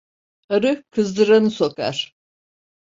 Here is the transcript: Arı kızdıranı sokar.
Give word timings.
Arı 0.49 0.83
kızdıranı 0.91 1.51
sokar. 1.51 2.15